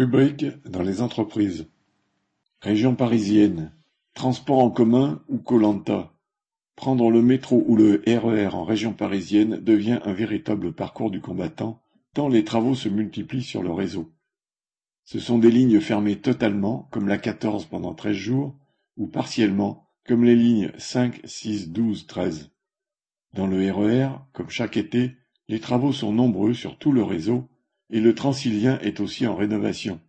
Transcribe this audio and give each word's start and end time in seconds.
Rubrique 0.00 0.46
dans 0.64 0.80
les 0.80 1.02
entreprises. 1.02 1.66
Région 2.62 2.94
parisienne. 2.94 3.74
Transport 4.14 4.60
en 4.60 4.70
commun 4.70 5.22
ou 5.28 5.36
Koh-Lanta. 5.36 6.14
Prendre 6.74 7.10
le 7.10 7.20
métro 7.20 7.62
ou 7.66 7.76
le 7.76 8.02
RER 8.06 8.54
en 8.54 8.64
région 8.64 8.94
parisienne 8.94 9.60
devient 9.60 10.00
un 10.06 10.14
véritable 10.14 10.72
parcours 10.72 11.10
du 11.10 11.20
combattant, 11.20 11.82
tant 12.14 12.30
les 12.30 12.44
travaux 12.44 12.74
se 12.74 12.88
multiplient 12.88 13.42
sur 13.42 13.62
le 13.62 13.72
réseau. 13.72 14.10
Ce 15.04 15.18
sont 15.18 15.36
des 15.36 15.50
lignes 15.50 15.80
fermées 15.80 16.16
totalement, 16.16 16.88
comme 16.92 17.06
la 17.06 17.18
14 17.18 17.66
pendant 17.66 17.92
13 17.92 18.16
jours, 18.16 18.56
ou 18.96 19.06
partiellement, 19.06 19.86
comme 20.06 20.24
les 20.24 20.34
lignes 20.34 20.72
5, 20.78 21.20
6, 21.24 21.72
12, 21.72 22.06
13. 22.06 22.50
Dans 23.34 23.46
le 23.46 23.70
RER, 23.70 24.12
comme 24.32 24.48
chaque 24.48 24.78
été, 24.78 25.18
les 25.48 25.60
travaux 25.60 25.92
sont 25.92 26.14
nombreux 26.14 26.54
sur 26.54 26.78
tout 26.78 26.90
le 26.90 27.02
réseau, 27.02 27.50
et 27.90 28.00
le 28.00 28.14
Transilien 28.14 28.78
est 28.80 29.00
aussi 29.00 29.26
en 29.26 29.34
rénovation. 29.34 30.00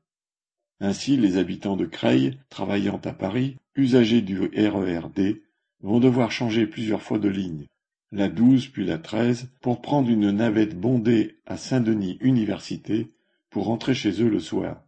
Ainsi, 0.79 1.18
les 1.18 1.38
habitants 1.38 1.75
de 1.75 1.86
Creil, 1.86 2.37
travaillant 2.50 3.00
à 3.04 3.14
Paris, 3.14 3.57
usagers 3.75 4.21
du 4.21 4.39
RER-D, 4.39 5.42
vont 5.82 6.00
devoir 6.00 6.32
changer 6.32 6.68
plusieurs 6.68 7.01
fois 7.01 7.20
de 7.20 7.29
ligne, 7.29 7.68
la 8.11 8.29
12 8.29 8.68
puis 8.68 8.86
la 8.86 8.97
13, 8.97 9.50
pour 9.61 9.82
prendre 9.82 10.09
une 10.09 10.32
navette 10.32 10.79
bondée 10.79 11.37
à 11.46 11.57
Saint-Denis 11.57 12.18
Université 12.21 13.11
pour 13.50 13.65
rentrer 13.65 13.93
chez 13.93 14.21
eux 14.21 14.29
le 14.29 14.39
soir. 14.39 14.84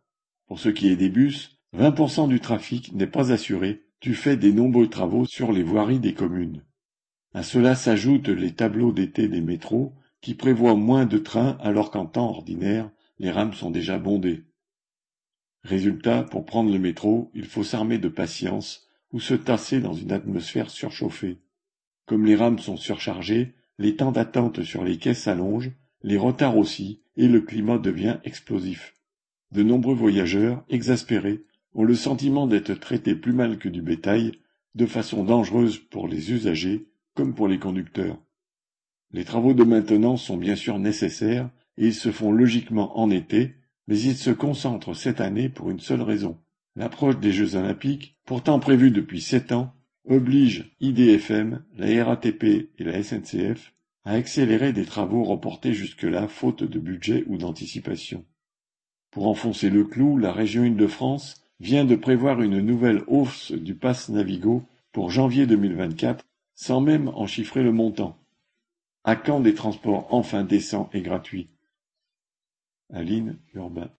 Pour 0.48 0.60
ce 0.60 0.70
qui 0.70 0.88
est 0.88 0.96
des 0.96 1.10
bus, 1.10 1.58
20% 1.78 2.28
du 2.28 2.40
trafic 2.40 2.94
n'est 2.94 3.08
pas 3.08 3.32
assuré 3.32 3.82
du 4.02 4.16
fait 4.16 4.38
des 4.38 4.52
nombreux 4.52 4.88
travaux 4.88 5.26
sur 5.26 5.52
les 5.52 5.64
voiries 5.64 6.00
des 6.00 6.14
communes. 6.14 6.64
À 7.34 7.44
cela 7.44 7.76
s'ajoutent 7.76 8.30
les 8.30 8.52
tableaux 8.52 8.92
d'été 8.92 9.28
des 9.28 9.42
métros 9.42 9.94
qui 10.24 10.36
prévoient 10.36 10.76
moins 10.76 11.06
de 11.06 11.18
trains 11.18 11.58
alors 11.60 11.92
qu'en 11.92 12.06
temps 12.06 12.30
ordinaire, 12.30 12.90
les 13.20 13.30
rames 13.30 13.54
sont 13.54 13.72
déjà 13.72 14.00
bondées. 14.00 14.46
Résultat, 15.64 16.24
pour 16.24 16.46
prendre 16.46 16.72
le 16.72 16.80
métro, 16.80 17.30
il 17.36 17.46
faut 17.46 17.66
s'armer 17.66 17.98
de 17.98 18.08
patience 18.08 18.88
ou 19.12 19.20
se 19.20 19.34
tasser 19.34 19.82
dans 19.82 19.94
une 19.94 20.14
atmosphère 20.14 20.70
surchauffée. 20.70 21.42
Comme 22.06 22.26
les 22.26 22.38
rames 22.38 22.60
sont 22.60 22.78
surchargées, 22.78 23.54
les 23.78 23.98
temps 23.98 24.14
d'attente 24.14 24.64
sur 24.64 24.86
les 24.86 24.98
quais 24.98 25.14
s'allongent, 25.14 25.74
les 26.04 26.18
retards 26.18 26.58
aussi, 26.58 27.02
et 27.18 27.28
le 27.28 27.42
climat 27.42 27.78
devient 27.78 28.20
explosif. 28.24 28.96
De 29.52 29.62
nombreux 29.62 29.96
voyageurs, 29.96 30.64
exaspérés, 30.70 31.44
ont 31.74 31.84
le 31.84 31.96
sentiment 31.96 32.48
d'être 32.48 32.74
traités 32.76 33.16
plus 33.16 33.34
mal 33.34 33.58
que 33.58 33.70
du 33.70 33.82
bétail, 33.82 34.32
de 34.74 34.86
façon 34.86 35.26
dangereuse 35.26 35.80
pour 35.80 36.08
les 36.08 36.32
usagers 36.32 36.88
comme 37.14 37.36
pour 37.36 37.50
les 37.50 37.60
conducteurs. 37.60 38.18
Les 39.14 39.26
travaux 39.26 39.54
de 39.54 39.64
maintenance 39.64 40.24
sont 40.24 40.38
bien 40.38 40.56
sûr 40.56 40.80
nécessaires, 40.80 41.50
et 41.78 41.88
ils 41.88 41.94
se 41.94 42.12
font 42.12 42.32
logiquement 42.32 43.00
en 43.00 43.12
été, 43.12 43.54
mais 43.88 44.00
ils 44.00 44.18
se 44.18 44.32
concentrent 44.32 44.96
cette 44.96 45.22
année 45.22 45.50
pour 45.50 45.70
une 45.70 45.80
seule 45.80 46.02
raison. 46.02 46.38
L'approche 46.76 47.20
des 47.20 47.32
Jeux 47.32 47.56
olympiques, 47.56 48.18
pourtant 48.26 48.60
prévue 48.60 48.90
depuis 48.90 49.22
sept 49.22 49.52
ans, 49.52 49.74
oblige 50.08 50.76
IDFM, 50.80 51.64
la 51.78 52.04
RATP 52.04 52.44
et 52.44 52.84
la 52.84 53.02
SNCF 53.04 53.74
à 54.04 54.14
accélérer 54.14 54.74
des 54.74 54.86
travaux 54.86 55.24
reportés 55.24 55.74
jusque-là 55.74 56.28
faute 56.28 56.64
de 56.64 56.80
budget 56.80 57.24
ou 57.28 57.38
d'anticipation. 57.38 58.26
Pour 59.12 59.28
enfoncer 59.28 59.70
le 59.70 59.86
clou, 59.86 60.18
la 60.18 60.34
région 60.34 60.64
Île-de-France 60.64 61.42
vient 61.60 61.86
de 61.86 61.96
prévoir 61.96 62.42
une 62.42 62.60
nouvelle 62.60 63.04
hausse 63.08 63.52
du 63.52 63.76
pass 63.76 64.10
Navigo 64.10 64.64
pour 64.92 65.12
janvier 65.12 65.46
2024, 65.46 66.26
sans 66.56 66.82
même 66.82 67.10
en 67.10 67.28
chiffrer 67.28 67.64
le 67.64 67.72
montant. 67.72 68.23
À 69.06 69.16
quand 69.16 69.42
des 69.42 69.54
transports 69.54 70.08
enfin 70.14 70.44
décents 70.44 70.90
et 70.94 71.02
gratuits 71.02 71.50
Aline 72.94 73.38
Urbain 73.54 73.90